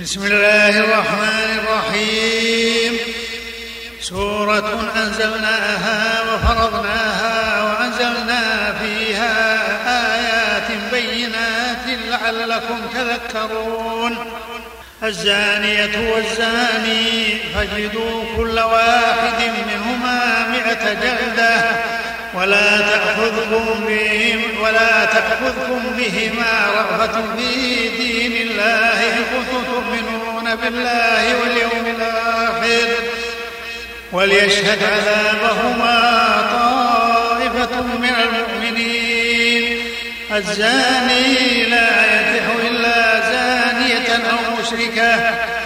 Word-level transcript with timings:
بسم 0.00 0.26
الله 0.26 0.78
الرحمن 0.78 1.58
الرحيم. 1.58 2.98
سورة 4.00 4.92
أنزلناها 4.96 6.22
وفرضناها 6.22 7.62
وأنزلنا 7.62 8.74
فيها 8.80 9.36
آيات 10.16 10.68
بينات 10.92 11.84
لعلكم 12.08 12.80
تذكرون. 12.94 14.32
الزانية 15.02 16.12
والزاني 16.12 17.38
فاجلدوا 17.54 18.36
كل 18.36 18.58
واحد 18.58 19.50
منهما 19.68 20.48
مئة 20.48 20.92
جلدة. 20.92 21.89
ولا 22.34 22.80
تأخذكم 22.80 23.84
بهم 23.88 24.40
ولا 24.62 25.04
تأخذكم 25.04 25.80
بهما 25.98 26.52
رأفة 26.76 27.22
في 27.36 27.88
دين 27.88 28.48
الله 28.48 28.98
إن 29.16 29.24
كنتم 29.32 29.62
تؤمنون 29.64 30.56
بالله 30.56 31.22
واليوم 31.40 31.86
الآخر. 31.96 32.88
وليشهد 34.12 34.78
عذابهما 34.82 35.98
طائفة 36.52 37.82
من 37.82 38.14
المؤمنين. 38.24 39.80
الزاني 40.36 41.64
لا 41.66 41.90
ينكح 42.12 42.44
إلا 42.70 43.20
زانية 43.20 44.10
أو 44.30 44.38
مشركة 44.60 45.12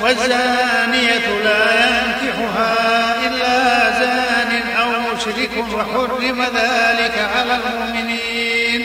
والزانية 0.01 1.27
لا 1.45 1.65
ينكحها 1.87 3.17
إلا 3.27 3.34
مشرك 5.25 5.65
وحرم 5.75 6.43
ذلك 6.43 7.29
على 7.37 7.59
المؤمنين. 7.65 8.83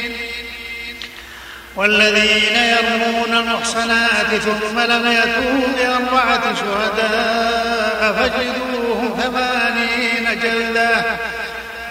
والذين 1.75 2.55
يرمون 2.55 3.37
المحصنات 3.37 4.35
ثم 4.45 4.79
لم 4.79 5.11
يأتوا 5.11 5.67
بأربعة 5.77 6.55
شهداء 6.55 8.13
فاجلدوهم 8.13 9.19
ثمانين 9.23 10.39
جلدة. 10.39 10.89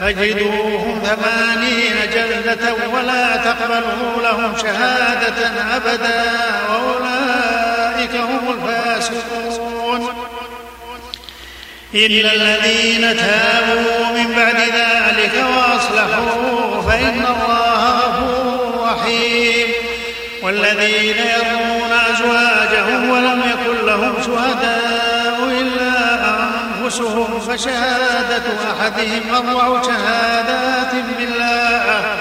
فاجلدوهم 0.00 1.02
ثمانين 1.04 1.96
جلدة 2.14 2.74
ولا 2.94 3.36
تقبلوا 3.36 4.22
لهم 4.22 4.56
شهادة 4.62 5.50
أبدا. 5.76 6.24
وأولئك 6.70 8.14
هم 8.14 8.37
إلا 11.94 12.34
الذين 12.34 13.16
تابوا 13.16 14.06
من 14.14 14.34
بعد 14.36 14.56
ذلك 14.56 15.44
وأصلحوا 15.56 16.82
فإن 16.82 17.26
الله 17.26 17.90
غفور 17.90 18.88
رحيم. 18.90 19.66
والذين 20.42 21.16
يرمون 21.16 21.90
أزواجهم 22.14 23.10
ولم 23.10 23.42
يكن 23.50 23.86
لهم 23.86 24.14
شهداء 24.26 25.38
إلا 25.60 26.18
أنفسهم 26.84 27.40
فشهادة 27.40 28.42
أحدهم 28.72 29.34
أربع 29.34 29.82
شهادات 29.82 30.94
بالله. 31.18 32.16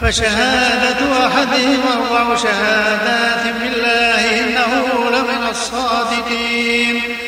فشهادة 0.00 1.26
أحدهم 1.26 1.80
أربع 1.92 2.36
شهادات 2.36 3.54
بالله 3.60 4.40
إنه 4.40 5.10
لمن 5.10 5.48
الصادقين. 5.50 7.27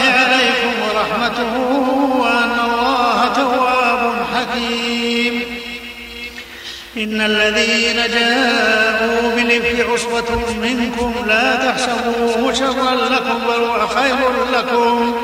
إن 6.97 7.21
الذين 7.21 7.95
جاءوا 7.95 9.35
بالإفك 9.35 9.89
عصبة 9.89 10.35
منكم 10.61 11.13
لا 11.27 11.55
تحسبوه 11.55 12.53
شرا 12.53 12.95
لكم 12.95 13.39
بل 13.47 13.63
هو 13.63 13.87
خير 13.87 14.31
لكم. 14.53 15.15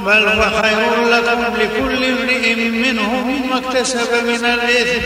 بل 0.00 0.28
هو 0.28 0.62
خير 0.62 1.08
لكم 1.08 1.44
لكل 1.56 2.04
امرئ 2.04 2.54
منهم 2.54 3.50
ما 3.50 3.58
اكتسب 3.58 4.24
من 4.24 4.44
الإثم. 4.44 5.02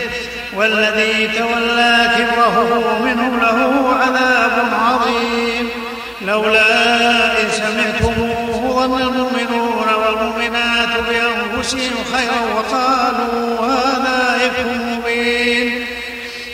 والذي 0.56 1.30
تولى 1.38 2.10
كبره 2.18 2.98
منهم 3.04 3.40
له 3.40 3.94
عذاب 4.00 4.74
عظيم. 4.74 5.68
لولا 6.26 7.40
إن 7.40 7.50
سمعتموه 7.50 8.86
ظن 8.86 9.02
المؤمنون 9.02 9.88
والمؤمنات 9.94 10.88
بأنفسهم 11.08 12.04
خيرا 12.14 12.40
وقالوا 12.54 13.66
هذا 13.66 14.36
إفك 14.36 14.66
مبين. 14.86 15.86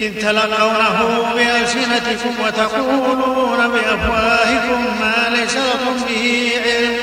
إذ 0.00 0.12
تلقونه 0.22 0.98
بألسنتكم 1.34 2.34
وتقولون 2.44 3.60
بأفواهكم 3.68 4.80
ما 5.00 5.16
ليس 5.36 5.56
لكم 5.56 5.94
به 6.08 6.52
علم 6.64 6.96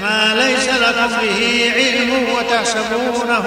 ما 0.00 0.20
ليس 0.34 0.68
لكم 0.68 1.10
به 1.22 1.40
علم 1.76 2.10
وتحسبونه 2.34 3.46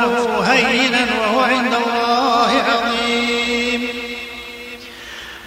هينا 0.51 1.03
وهو 1.19 1.39
عند 1.39 1.73
الله 1.73 2.51
عظيم. 2.69 3.81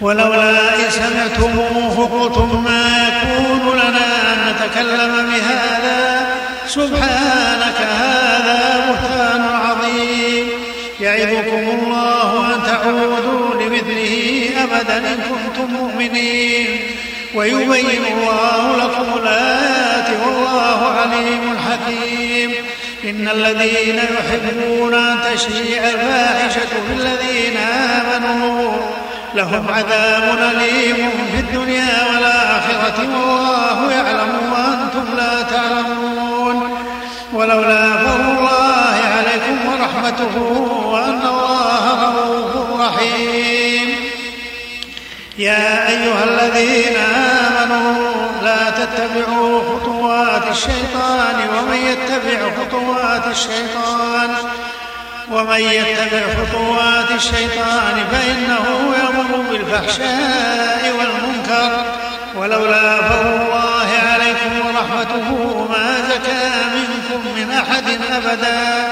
ولولا 0.01 0.75
إن 0.75 0.89
سمعتموه 0.89 1.95
قلتم 2.07 2.63
ما 2.63 2.83
يكون 3.07 3.63
لنا 3.79 4.07
أن 4.33 4.37
نتكلم 4.49 5.13
بهذا 5.29 6.01
سبحانك 6.67 7.79
هذا 8.01 8.59
بهتان 8.87 9.43
عظيم. 9.65 10.45
يعظكم 10.99 11.63
الله 11.77 12.20
تعودوا 12.83 13.55
لمثله 13.61 14.49
أبدا 14.63 14.97
إن 14.97 15.19
كنتم 15.29 15.73
مؤمنين 15.73 16.79
ويبين 17.35 18.05
الله 18.13 18.77
لكم 18.77 19.19
الآيات 19.23 20.09
والله 20.25 20.85
عليم 20.85 21.57
حكيم 21.69 22.51
إن 23.03 23.27
الذين 23.27 23.95
يحبون 23.95 24.93
أن 24.93 25.17
تشيع 25.33 25.83
الفاحشة 25.83 26.69
في 26.87 26.93
الذين 26.93 27.57
آمنوا 27.57 28.71
لهم 29.35 29.65
عذاب 29.69 30.37
أليم 30.55 31.09
في 31.33 31.39
الدنيا 31.39 32.07
والآخرة 32.13 32.99
والله 32.99 33.91
يعلم 33.91 34.53
وأنتم 34.53 35.15
لا 35.17 35.41
تعلمون 35.41 36.77
ولولا 37.33 37.97
فضل 37.97 38.37
الله 38.37 38.95
عليكم 39.17 39.57
ورحمته 39.67 40.37
وأن 40.85 41.21
الله 41.27 41.40
رحيم 42.81 43.95
يا 45.37 45.89
أيها 45.89 46.23
الذين 46.23 46.95
آمنوا 46.95 48.27
لا 48.43 48.69
تتبعوا 48.69 49.61
خطوات 49.61 50.43
الشيطان 50.51 51.35
ومن 51.57 51.77
يتبع 51.77 52.39
خطوات 52.57 53.27
الشيطان 53.27 54.29
ومن 55.31 55.59
يتبع 55.59 56.21
خطوات 56.37 57.11
الشيطان 57.11 58.05
فإنه 58.11 58.95
يأمر 59.03 59.41
بالفحشاء 59.51 60.93
والمنكر. 60.99 61.85
ولولا 62.35 62.97
فضل 62.97 63.27
الله 63.27 63.89
عليكم 64.13 64.51
ورحمته 64.65 65.67
ما 65.69 66.01
زكى 66.09 66.49
منكم 66.75 67.21
من 67.35 67.51
أحد 67.51 67.87
أبدا. 68.11 68.89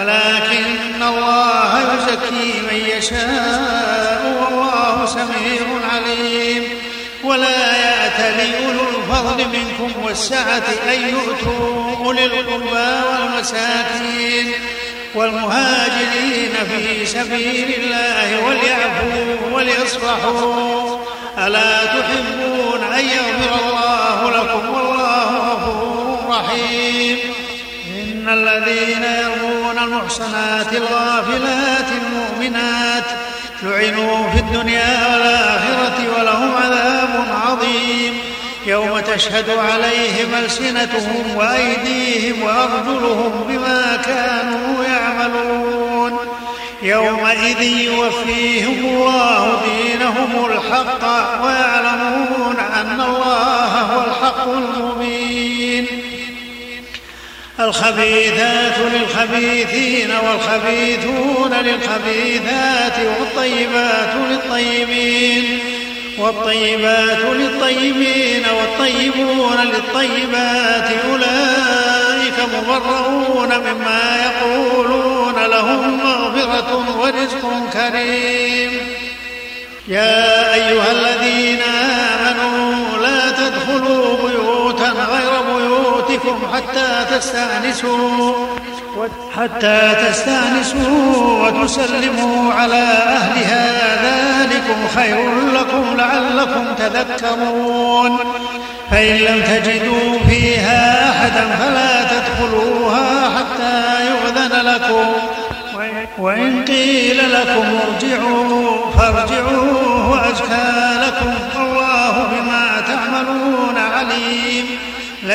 ولكن 0.00 1.02
الله 1.02 1.94
يزكي 1.94 2.60
من 2.70 2.76
يشاء 2.96 4.22
والله 4.40 5.06
سميع 5.06 5.62
عليم. 5.92 6.64
ولا 7.24 7.76
يأتل 7.76 8.54
أولو 8.64 8.80
الفضل 8.88 9.48
منكم 9.48 10.02
والسعة 10.04 10.62
أن 10.88 11.08
يؤتوا 11.08 11.96
أولي 11.96 12.24
القربى 12.24 12.90
والمساكين 13.10 14.52
والمهاجرين 15.14 16.52
في 16.70 17.06
سبيل 17.06 17.74
الله 17.80 18.44
وليعفوا 18.46 19.36
وليصفحوا. 19.52 20.98
ألا 21.38 21.84
تحبون 21.84 22.82
أن 22.92 23.04
يغفر 23.04 23.68
الله 23.68 24.30
لكم 24.30 24.74
والله 24.74 25.28
غفور 25.36 26.18
رحيم. 26.28 27.18
إن 27.88 28.28
الذين 28.28 29.04
المحصنات 29.84 30.72
الغافلات 30.72 31.86
المؤمنات. 32.02 33.04
لعنوا 33.62 34.30
في 34.30 34.38
الدنيا 34.38 35.12
والآخرة 35.12 36.18
ولهم 36.18 36.54
عذاب 36.54 37.26
عظيم. 37.46 38.14
يوم 38.66 39.00
تشهد 39.00 39.50
عليهم 39.50 40.34
ألسنتهم 40.44 41.36
وأيديهم 41.36 42.42
وأرجلهم 42.42 43.44
بما 43.48 43.96
كانوا 43.96 44.84
يعملون. 44.84 46.18
يومئذ 46.82 47.62
يوفيهم 47.62 48.74
الله 48.84 49.62
دينهم 49.64 50.46
الحق 50.46 51.04
ويعلمون 51.42 52.56
أن 52.74 53.00
الله 53.00 53.80
هو 53.80 54.04
الحق 54.04 54.48
المبين. 54.48 56.09
الخبيثات 57.60 58.78
للخبيثين 58.78 60.10
والخبيثون 60.10 61.54
للخبيثات 61.54 62.94
والطيبات 63.18 64.14
للطيبين 64.30 65.58
والطيبات 66.18 67.18
للطيبين 67.18 68.42
والطيبون 68.56 69.56
للطيبات 69.64 70.90
أولئك 71.10 72.34
مبرؤون 72.54 73.48
مما 73.48 74.00
يقولون 74.24 75.34
لهم 75.50 75.98
مغفرة 76.04 76.98
ورزق 77.00 77.70
كريم 77.72 78.70
يا 79.88 80.54
أيها 80.54 80.92
الذين 80.92 81.60
آمنوا 82.20 82.98
لا 82.98 83.30
تدخلوا 83.30 84.28
بيوتا 84.28 84.88
غير 84.88 85.30
بيوتكم 86.24 86.46
حتى 86.54 87.16
تستأنسوا 87.16 88.32
حتى 89.36 89.80
تستأنسوا 90.08 91.48
وتسلموا 91.48 92.52
على 92.52 92.82
أهلها 93.06 93.66
ذلكم 94.02 94.88
خير 94.94 95.30
لكم 95.54 95.96
لعلكم 95.96 96.64
تذكرون 96.78 98.18
فإن 98.90 99.16
لم 99.16 99.42
تجدوا 99.42 100.18
فيها 100.28 101.10
أحدا 101.10 101.56
فلا 101.56 102.04
تدخلوها 102.04 103.30
حتى 103.38 104.06
يؤذن 104.10 104.66
لكم 104.66 105.06
وإن 106.18 106.64
قيل 106.64 107.32
لكم 107.32 107.78
ارجعوا 107.88 108.89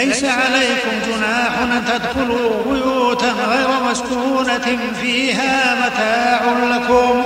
ليس 0.06 0.24
عليكم 0.24 0.92
جناح 1.08 1.60
أن 1.62 1.84
تدخلوا 1.86 2.64
بيوتا 2.66 3.32
غير 3.50 3.68
مسكونة 3.92 4.78
فيها 5.02 5.76
متاع 5.76 6.42
لكم. 6.76 7.24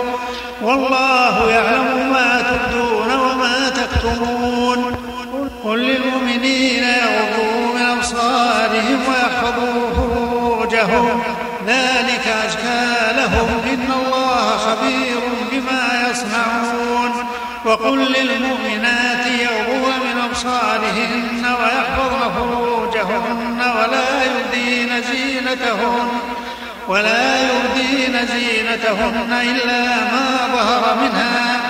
والله 0.61 1.51
يعلم 1.51 2.09
ما 2.13 2.41
تبدون 2.41 3.11
وما 3.19 3.69
تكتمون. 3.69 4.95
قل 5.63 5.79
للمؤمنين 5.79 6.83
يغضوا 6.83 7.73
من 7.75 7.81
أبصارهم 7.97 8.99
ويحفظوا 9.07 9.93
فروجهم. 9.95 11.23
ذلك 11.67 12.27
أزكى 12.45 13.13
لهم. 13.17 13.61
إن 13.73 13.91
الله 14.01 14.57
خبير 14.57 15.19
بما 15.51 16.09
يصنعون. 16.11 17.11
وقل 17.65 17.99
للمؤمنات 17.99 19.25
يغضون 19.25 19.93
من 20.05 20.21
أبصارهن 20.21 21.45
ويحفظن 21.45 21.88
زينتهن 25.49 26.09
ولا 26.87 27.41
يبدين 27.41 28.27
زينتهن 28.27 29.33
إلا 29.41 29.81
ما 29.83 30.49
ظهر 30.53 30.95
منها 30.95 31.61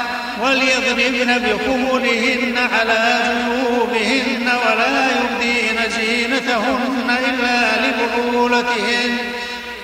وليضربن 0.41 1.37
بخمرهن 1.37 2.55
على 2.73 3.19
جنوبهن 3.25 4.49
ولا 4.65 5.07
يبدين 5.19 5.77
زينتهن 5.97 7.17
إلا 7.29 7.87
لبعولتهن 7.87 9.17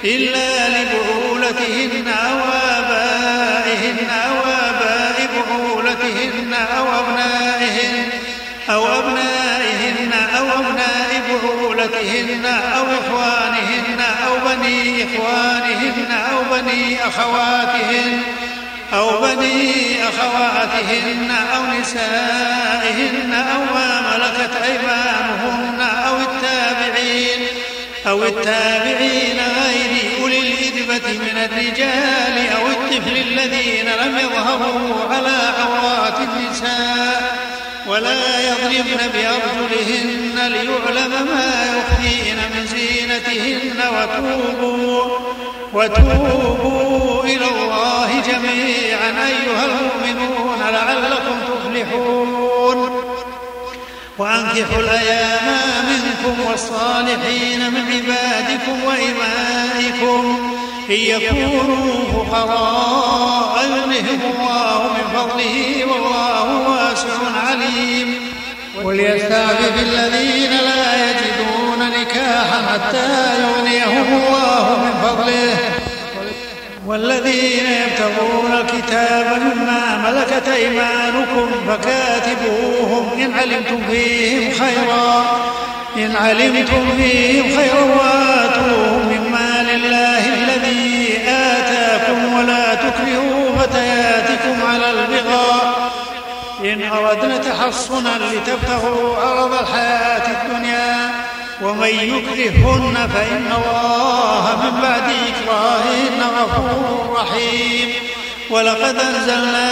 إلا 0.03 0.69
لبعولتهن 0.69 2.07
أو 2.07 2.39
آبائهن 2.77 4.09
أو 4.29 4.37
آباء 4.39 5.29
بعولتهن 5.35 6.53
أو 6.77 6.85
أبنائهن 6.99 8.09
أو 8.69 8.87
أبنائهن 8.99 10.13
أو 10.37 10.45
أبناء 10.59 11.21
بعولتهن 11.29 12.45
أو 12.45 12.83
إخوانهن. 12.83 13.84
بني 14.65 15.03
إخوانهن 15.03 16.11
أو 16.11 16.43
بني 16.51 17.07
أخواتهن 17.07 18.21
أو 18.93 19.21
بني 19.21 20.03
أخواتهن 20.03 21.31
أو 21.55 21.79
نسائهن 21.79 23.33
أو 23.33 23.59
ما 23.75 24.01
ملكت 24.01 24.51
أيمانهن 24.63 25.81
أو 25.81 26.17
التابعين 26.17 27.47
أو 28.07 28.23
التابعين 28.23 29.37
غير 29.37 30.21
أولي 30.21 30.39
الإذبة 30.39 31.13
من 31.13 31.37
الرجال 31.37 32.49
أو 32.57 32.67
الطفل 32.67 33.17
الذين 33.17 33.85
لم 33.85 34.17
يظهروا 34.17 35.13
على 35.15 35.53
عورات 35.59 36.19
النساء 36.19 37.34
ولا 37.87 38.49
يضربن 38.49 38.97
بأرجلهن 39.13 40.51
ليعلم 40.51 41.11
ما 41.11 41.65
يخفين 41.77 42.37
من 42.55 42.65
زينتهن 42.65 43.79
وتوبوا 43.95 45.17
وتوبوا 45.73 47.23
إلى 47.23 47.45
الله 47.47 48.21
جميعا 48.27 49.27
أيها 49.27 49.65
المؤمنون 49.65 50.59
لعلكم 50.71 51.37
تفلحون. 51.47 53.05
وأنكحوا 54.17 54.79
الأيام 54.79 55.47
منكم 55.89 56.49
والصالحين 56.49 57.71
من 57.71 57.83
عبادكم 57.91 58.83
وإمائكم 58.85 60.51
إن 60.89 60.95
يكونوا 60.95 62.23
فقراء 62.31 63.65
يغنهم 63.65 64.21
الله 64.31 64.79
من 64.93 65.05
فضله 65.15 65.85
والله 65.85 66.34
عليم 67.75 68.15
وليستعفف 68.83 69.73
الذين 69.79 70.51
لا 70.51 71.09
يجدون 71.09 71.89
نكاحا 72.01 72.73
حتى 72.73 73.41
يغنيهم 73.41 74.07
الله 74.07 74.79
من 74.79 74.93
فضله. 75.03 75.57
والذين 76.85 77.65
يبتغون 77.65 78.51
الكتاب 78.51 79.41
مما 79.41 80.11
ملكت 80.11 80.47
أيمانكم 80.47 81.49
فكاتبوهم 81.67 83.21
إن 83.21 83.33
علمتم 83.33 83.87
فيهم 83.91 84.51
خيرا. 84.51 85.25
إن 85.97 86.15
علمتم 86.15 86.97
فيهم 86.97 87.57
خيرا 87.57 88.24
أن 96.85 96.91
اردنا 96.91 97.37
تحصنا 97.37 98.09
لتبتغوا 98.17 99.17
عرض 99.17 99.53
الحياة 99.53 100.27
الدنيا 100.31 101.11
ومن 101.61 101.87
يكرهن 101.87 103.09
فإن 103.13 103.51
الله 103.57 104.59
من 104.63 104.81
بعد 104.81 105.03
إكراههن 105.29 106.21
غفور 106.37 107.17
رحيم. 107.19 107.93
ولقد 108.49 108.95
أنزلنا 108.99 109.69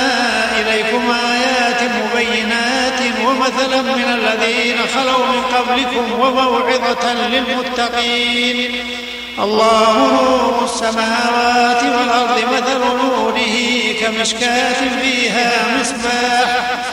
إليكم 0.60 1.12
آيات 1.12 1.82
مبينات 1.82 3.00
ومثلا 3.26 3.82
من 3.82 4.04
الذين 4.04 4.78
خلوا 4.96 5.26
من 5.26 5.42
قبلكم 5.44 6.20
وموعظة 6.20 7.14
للمتقين. 7.14 8.86
الله 9.40 9.98
نور 9.98 10.64
السماوات 10.64 11.84
والأرض 11.84 12.38
مثل 12.54 12.80
نوره 12.80 13.56
كمشكاة 14.02 15.00
فيها 15.02 15.52
مصباح. 15.80 16.93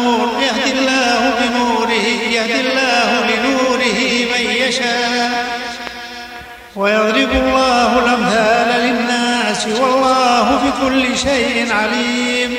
بكل 9.67 11.17
شيء 11.17 11.73
عليم. 11.73 12.55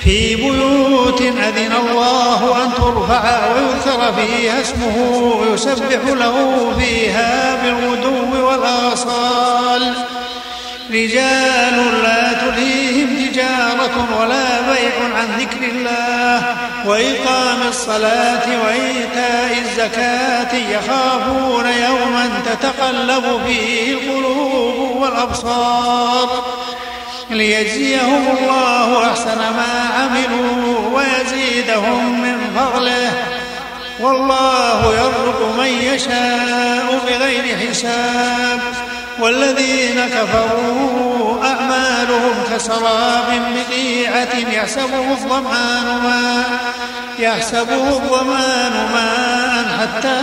في 0.00 0.36
بيوت 0.36 1.20
أذن 1.20 1.72
الله 1.90 2.64
أن 2.64 2.70
ترفع 2.76 3.52
ويذكر 3.54 4.12
فيها 4.12 4.60
اسمه 4.60 4.96
ويسبح 5.40 6.00
له 6.06 6.74
فيها 6.78 7.62
بالغدو 7.62 8.46
والآصال. 8.46 9.94
رجال 10.90 12.02
لا 12.02 12.32
تلهيهم 12.32 13.15
تجارة 13.36 14.20
ولا 14.20 14.60
بيع 14.60 15.16
عن 15.16 15.28
ذكر 15.38 15.64
الله. 15.64 16.56
وإقام 16.86 17.68
الصلاة 17.68 18.64
وإيتاء 18.64 19.58
الزكاة 19.64 20.56
يخافون 20.56 21.66
يوما 21.66 22.42
تتقلب 22.46 23.40
فيه 23.46 23.92
القلوب 23.92 24.96
والأبصار. 24.96 26.44
ليجزيهم 27.30 28.36
الله 28.38 29.10
أحسن 29.10 29.38
ما 29.38 29.90
عملوا 29.98 30.90
ويزيدهم 30.94 32.22
من 32.22 32.38
فضله. 32.56 33.12
والله 34.00 34.94
يرزق 34.94 35.56
من 35.58 35.66
يشاء 35.66 37.00
بغير 37.06 37.58
حساب. 37.58 38.60
والذين 39.20 40.08
كفروا 40.08 41.44
أعمالهم 41.44 42.34
كسراب 42.52 43.42
بقيعة 43.54 44.36
يحسبه 44.36 45.12
الظمآن 45.12 45.84
ماء 46.02 46.74
يحسبه 47.18 47.88
الظمآن 47.88 48.72
ماء 48.94 49.78
حتى 49.80 50.20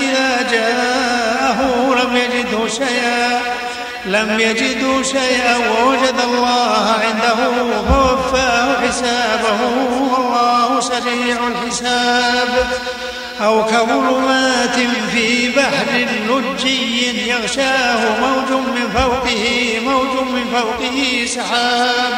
إذا 0.00 0.50
جاءه 0.50 1.94
لم 2.02 2.16
يجده 2.16 2.68
شيئا 2.68 3.40
لم 4.06 4.40
يجدوا 4.40 5.02
شيئا 5.02 5.56
ووجد 5.56 6.14
الله 6.24 6.94
عنده 7.04 7.36
فوفاه 7.88 8.88
حسابه 8.88 9.60
والله 10.12 10.80
سريع 10.80 11.36
الحساب. 11.48 12.66
أو 13.40 13.64
كظلمات 13.64 14.78
بحر 15.94 16.40
لجي 16.40 17.28
يغشاه 17.28 18.20
موج 18.20 18.50
من 18.50 18.90
فوقه 18.94 19.44
موج 19.84 20.28
من 20.28 20.44
فوقه 20.52 21.26
سحاب. 21.26 22.14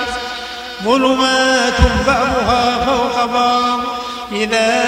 ظلمات 0.85 1.81
بعضها 2.07 2.85
فوق 2.87 3.25
بعض 3.25 3.81
إذا 4.33 4.83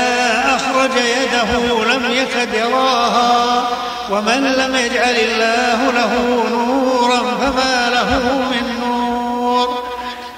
أخرج 0.57 0.91
يده 0.97 1.85
لم 1.85 2.13
يكد 2.13 2.55
يراها. 2.55 3.69
ومن 4.11 4.53
لم 4.53 4.77
يجعل 4.77 5.15
الله 5.15 5.93
له 5.93 6.45
نورا 6.51 7.19
فما 7.41 7.91
له 7.91 8.11
من 8.51 8.81
نور. 8.81 9.85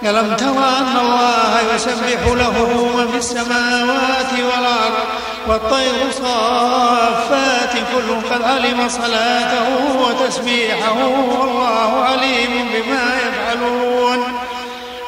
ألم 0.03 0.37
تر 0.37 0.59
أن 0.79 0.97
الله 1.01 1.75
يسبح 1.75 2.27
له 2.27 2.87
من 2.97 3.09
في 3.13 3.19
السماوات 3.19 4.33
والأرض؟ 4.33 5.07
والطير 5.47 6.11
صافات 6.11 7.73
كل 7.73 8.35
قد 8.35 8.43
علم 8.43 8.89
صلاته 8.89 9.69
وتسبيحه 10.01 10.99
والله 11.07 12.05
عليم 12.05 12.69
بما 12.75 13.05
يفعلون. 13.27 14.19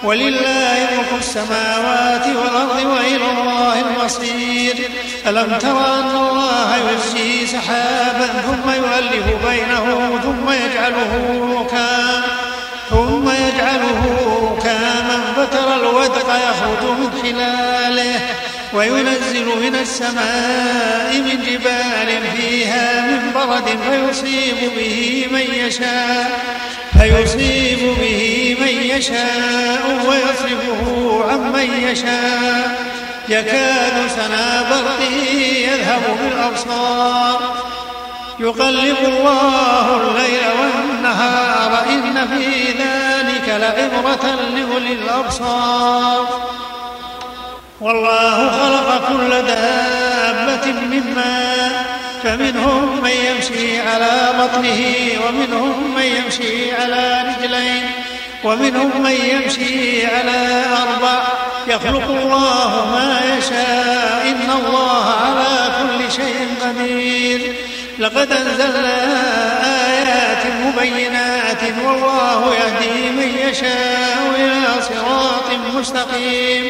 ولله 0.02 0.88
ملك 0.92 1.12
السماوات 1.18 2.26
والأرض 2.26 2.84
وإلى 2.84 3.30
الله 3.30 3.74
المصير. 3.80 4.90
ألم 5.26 5.58
تر 5.58 5.70
أن 5.70 6.10
الله 6.16 6.76
يزجي 6.76 7.46
سحابا 7.46 8.26
ثم 8.26 8.70
يؤلف 8.70 9.26
بينه 9.48 10.18
ثم 10.22 10.50
يجعله 10.52 11.12
ركاما 11.60 12.22
ثم 12.90 13.28
يجعله 13.28 14.02
ركاما 14.42 15.20
فترى 15.36 15.74
الودق 15.74 16.28
يخرج 16.28 16.82
من 16.98 17.10
خلاله. 17.22 18.20
وينزل 18.74 19.46
من 19.46 19.74
السماء 19.74 21.20
من 21.20 21.42
جبال 21.46 22.22
فيها 22.36 23.06
من 23.06 23.32
برد 23.34 23.78
فيصيب 23.90 24.56
به 24.76 25.26
من 25.32 25.54
يشاء 25.54 26.30
فيصيب 26.98 27.78
به 28.00 28.56
من 28.60 28.82
يشاء 28.96 30.06
ويصرفه 30.08 31.24
عن 31.30 31.52
من 31.52 31.88
يشاء. 31.88 32.92
يكاد 33.28 34.08
سنا 34.16 34.62
برقه 34.70 35.14
يذهب 35.56 36.02
بالأبصار. 36.22 37.56
يقلب 38.40 38.96
الله 39.04 39.96
الليل 39.96 40.44
والنهار 40.60 41.84
إن 41.88 42.28
في 42.28 42.72
ذلك 42.72 43.48
لعبرة 43.48 44.34
لأولي 44.54 44.92
الأبصار. 44.92 46.52
والله 47.82 48.50
خلق 48.50 49.08
كل 49.08 49.30
دابة 49.30 50.72
من 50.72 51.14
ماء 51.14 51.84
فمنهم 52.22 53.02
من 53.02 53.10
يمشي 53.10 53.80
على 53.80 54.30
بطنه 54.38 54.80
ومنهم 55.26 55.94
من 55.94 56.02
يمشي 56.02 56.72
على 56.74 57.24
رجلين 57.28 57.82
ومنهم 58.44 59.02
من 59.02 59.10
يمشي 59.10 60.06
على 60.06 60.64
أربع. 60.82 61.22
يخلق 61.66 62.10
الله 62.10 62.86
ما 62.90 63.20
يشاء 63.38 64.22
إن 64.28 64.50
الله 64.50 65.04
على 65.24 65.72
كل 65.78 66.12
شيء 66.12 66.48
قدير. 66.62 67.54
لقد 67.98 68.32
أنزلنا 68.32 68.98
آيات 69.64 70.46
مبينات 70.66 71.62
والله 71.84 72.54
يهدي 72.54 73.10
من 73.10 73.38
يشاء 73.48 74.34
إلى 74.36 74.82
صراط 74.82 75.50
مستقيم. 75.74 76.68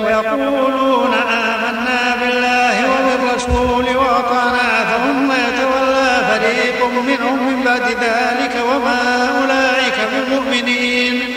ويقولون 0.00 1.14
آمنا 1.14 2.16
بالله 2.20 2.76
وبالرسول 2.90 3.96
وأطعنا 3.96 4.84
ثم 4.84 5.32
يتولى 5.32 6.20
فريق 6.30 6.86
منهم 7.06 7.52
من 7.52 7.64
بعد 7.64 7.82
ذلك 7.82 8.56
وما 8.72 9.28
أولئك 9.38 9.98
بالمؤمنين. 10.12 11.34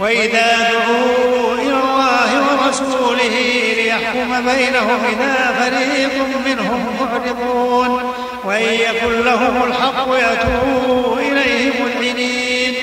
وإذا 0.00 0.70
دعوا 0.70 1.54
إلى 1.54 1.72
الله 1.72 2.30
ورسوله 2.50 3.36
ليحكم 3.76 4.46
بينهم 4.46 4.98
إذا 5.12 5.54
فريق 5.60 6.12
منهم 6.46 6.96
معرضون 7.00 8.12
وإن 8.44 8.74
يكن 8.74 9.24
لهم 9.24 9.62
الحق 9.66 10.08
يتوبوا 10.08 11.18
إليه 11.18 11.72
مذعنين 11.82 12.74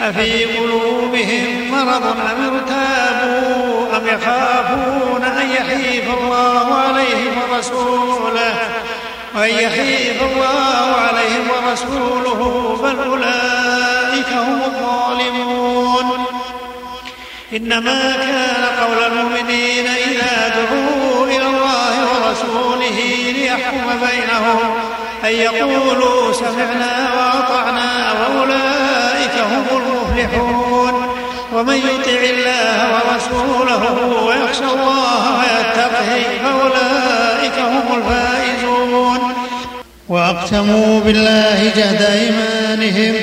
أفي 0.00 0.44
قلوبهم 0.44 1.70
مرض 1.70 2.06
أم 2.06 2.56
أم 4.04 4.10
يخافون 4.10 5.24
أن 5.24 5.50
يحيف 5.50 6.04
الله 6.20 6.74
عليهم 6.74 7.38
ورسوله؟ 7.50 8.54
وأن 9.34 9.50
يحيف 9.50 10.22
الله 10.22 10.94
عليهم 10.96 11.48
ورسوله 11.50 12.78
بل 12.82 13.10
أولئك 13.10 14.28
هم 14.32 14.62
الظالمون. 14.62 16.26
إنما 17.52 18.16
كان 18.16 18.64
قول 18.84 19.12
المؤمنين 19.12 19.86
إذا 19.86 20.48
دعوا 20.48 21.26
إلى 21.26 21.46
الله 21.46 21.94
ورسوله 22.12 22.98
ليحكم 23.36 24.06
بينهم 24.06 24.74
أن 25.24 25.30
يقولوا 25.30 26.32
سمعنا 26.32 27.14
وأطعنا 27.16 28.12
وأولئك 28.12 29.38
هم 29.38 29.66
المفلحون. 29.72 31.03
ومن 31.54 31.76
يطع 31.76 32.20
الله 32.30 32.88
ورسوله 32.94 33.82
ويخشى 34.26 34.64
الله 34.64 35.38
ويتقه 35.38 36.10
فأولئك 36.44 37.58
هم 37.58 37.98
الفائزون. 37.98 39.20
وأقسموا 40.08 41.00
بالله 41.00 41.72
جهد 41.76 42.02
أيمانهم 42.02 43.14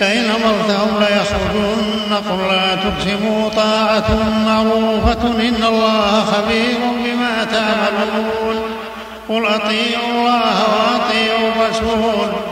لئن 0.00 0.30
أمرتهم 0.30 0.90
ليخرجن 1.00 2.14
قل 2.30 2.54
لا 2.54 2.74
تقسموا 2.74 3.48
طاعة 3.48 4.10
معروفة 4.46 5.22
إن 5.48 5.64
الله 5.68 6.24
خبير 6.24 6.78
بما 7.04 7.44
تعملون. 7.44 8.62
قل 9.28 9.46
أطيعوا 9.46 10.10
الله 10.10 10.54
وأطيعوا 10.72 11.48
الرسول. 11.56 12.51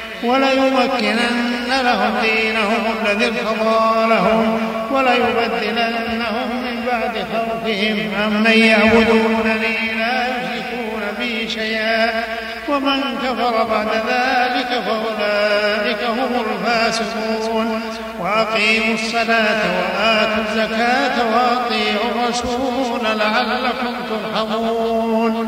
وليمكنن 0.23 1.71
لهم 1.83 2.13
دينهم 2.21 2.83
الذي 3.05 3.25
ارتضى 3.25 4.09
لهم 4.09 4.59
وليبدلنهم 4.91 6.49
من 6.63 6.85
بعد 6.85 7.25
خوفهم 7.33 7.97
أمن 8.25 8.57
يعبدونني 8.57 9.77
لا 9.99 10.27
يشركون 10.27 11.03
بي 11.19 11.49
شيئا 11.49 12.23
ومن 12.69 13.01
كفر 13.23 13.63
بعد 13.63 13.87
ذلك 13.87 14.69
فأولئك 14.85 16.03
هم 16.03 16.31
الفاسقون. 16.45 17.81
وأقيموا 18.19 18.93
الصلاة 18.93 19.61
وآتوا 19.77 20.43
الزكاة 20.49 21.15
وأطيعوا 21.33 22.11
الرسول 22.15 23.03
لعلكم 23.03 23.93
ترحمون. 24.09 25.40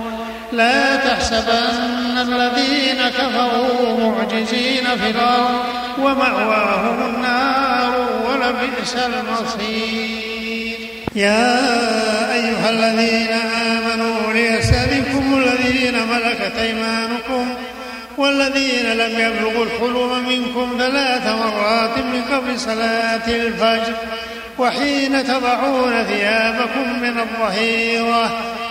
لا 0.53 0.95
تحسبن 0.95 2.17
الذين 2.17 3.09
كفروا 3.09 4.09
معجزين 4.09 4.83
في 4.97 5.09
الأرض 5.09 5.65
ومأواهم 5.99 7.15
النار 7.15 8.07
ولبئس 8.25 8.95
المصير. 8.95 10.77
يا 11.15 11.59
أيها 12.33 12.69
الذين 12.69 13.29
آمنوا 13.67 14.33
ليسألكم 14.33 15.33
الذين 15.37 15.93
ملكت 16.07 16.57
أيمانكم 16.59 17.55
والذين 18.17 18.85
لم 18.85 19.19
يبلغوا 19.19 19.65
الحلم 19.65 20.29
منكم 20.29 20.75
ثلاث 20.77 21.27
مرات 21.27 21.97
من 21.97 22.21
قبل 22.31 22.59
صلاة 22.59 23.27
الفجر 23.27 23.93
وحين 24.59 25.23
تضعون 25.23 26.03
ثيابكم 26.03 27.01
من 27.01 27.19
الظهيرة 27.19 28.52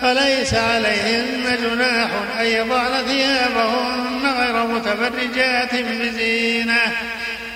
فليس 0.00 0.54
عليهن 0.54 1.56
جناح 1.62 2.10
أن 2.40 2.46
يضعن 2.46 3.06
ثيابهن 3.06 4.26
غير 4.38 4.66
متبرجات 4.66 5.74
بزينة. 5.74 6.92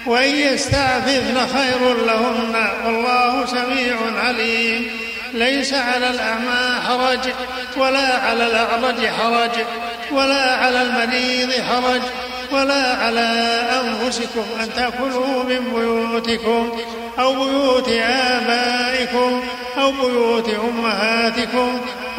وأن 0.06 0.35
يستعففن 0.35 1.47
خير 1.47 1.94
لهن 2.06 2.68
والله 2.85 3.47
سميع 3.47 3.97
عليم. 4.25 4.90
ليس 5.35 5.75
على 5.75 6.11
الأعمى 6.11 6.80
حرج 6.88 7.32
ولا 7.76 8.16
على 8.16 8.47
الأعرج 8.47 9.06
حرج 9.06 9.50
ولا 10.12 10.54
على 10.56 10.82
المريض 10.82 11.52
حرج 11.52 12.00
ولا 12.52 12.94
على 12.94 13.61
أنفسكم 13.82 14.44
أن 14.61 14.75
تأكلوا 14.76 15.42
من 15.42 15.73
بيوتكم 15.75 16.78
أو 17.19 17.32
بيوت 17.32 17.88
آبائكم 17.88 19.43
أو 19.78 19.93
بيوت 19.93 20.49
أمهاتكم 20.49 21.80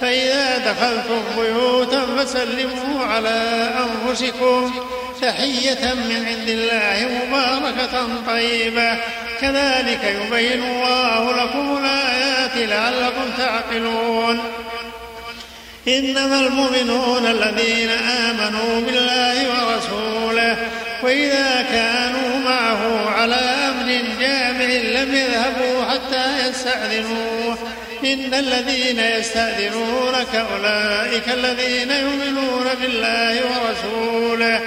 فإذا 0.00 0.58
دخلتم 0.58 1.22
بيوتا 1.38 2.06
فسلموا 2.16 3.04
على 3.04 3.70
أنفسكم 3.84 4.74
تحية 5.22 5.94
من 5.94 6.24
عند 6.26 6.48
الله 6.48 7.08
مباركة 7.26 8.08
طيبة. 8.26 8.96
كذلك 9.40 10.04
يبين 10.04 10.62
الله 10.62 11.44
لكم 11.44 11.78
الآيات 11.78 12.56
لعلكم 12.56 13.30
تعقلون. 13.38 14.40
إنما 15.88 16.40
المؤمنون 16.40 17.26
الذين 17.26 17.90
آمنوا 17.90 18.80
بالله 18.80 19.36
ورسوله 19.48 20.56
وإذا 21.02 21.66
كانوا 21.72 22.38
معه 22.44 23.10
على 23.10 23.34
أمر 23.34 24.02
جامع 24.20 24.64
لم 24.64 25.14
يذهبوا 25.14 25.84
حتى 25.84 26.48
يستأذنوه. 26.48 27.58
إن 28.04 28.34
الذين 28.34 28.98
يستأذنونك 28.98 30.34
أولئك 30.34 31.28
الذين 31.28 31.90
يؤمنون 31.90 32.64
بالله 32.80 33.40
ورسوله. 33.44 34.60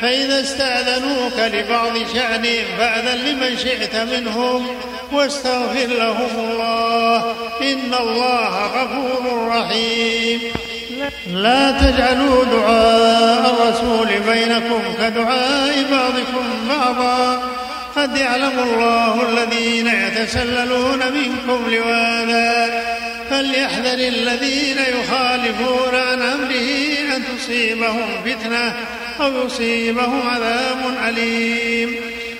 فإذا 0.00 0.40
استأذنوك 0.40 1.38
لبعض 1.38 1.92
شأنهم 2.14 2.64
فأذن 2.78 3.18
لمن 3.24 3.56
شئت 3.58 3.96
منهم 3.96 4.66
واستغفر 5.12 5.86
لهم 5.86 6.50
الله. 6.50 7.16
إن 7.62 7.94
الله 8.00 8.66
غفور 8.66 9.48
رحيم. 9.48 10.40
لا 11.32 11.70
تجعلوا 11.70 12.44
دعاء 12.44 13.54
الرسول 13.54 14.06
بينكم 14.32 14.82
كدعاء 14.98 15.84
بعضكم 15.90 16.44
بعضا. 16.68 17.42
قد 17.96 18.16
يعلم 18.16 18.58
الله 18.58 19.28
الذين 19.28 19.86
يتسللون 19.86 20.98
منكم 21.12 21.70
لواذا 21.70 22.84
فليحذر 23.30 23.98
الذين 24.08 24.78
يخالفون 24.78 25.94
عن 25.94 26.22
أمره 26.22 27.16
أن 27.16 27.22
تصيبهم 27.36 28.08
فتنة 28.24 28.74
أو 29.20 29.46
يصيبهم 29.46 30.28
عذاب 30.28 30.96
أليم. 31.08 31.96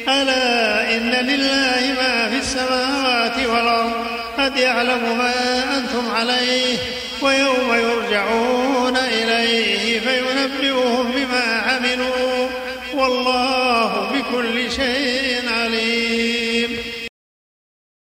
ألا 0.08 0.94
إن 0.96 1.10
لله 1.10 1.94
ما 2.00 2.28
في 2.28 2.38
السماوات 2.38 3.46
والأرض 3.46 3.92
قد 4.38 4.56
يعلم 4.56 5.18
ما 5.18 5.64
أنتم 5.76 6.10
عليه 6.14 6.76
ويوم 7.22 7.74
يرجعون 7.74 8.96
إليه 8.96 10.00
فينبئهم 10.00 11.12
بما 11.12 11.62
عملوا 11.66 12.48
والله 12.94 14.10
بكل 14.12 14.72
شيء 14.72 15.07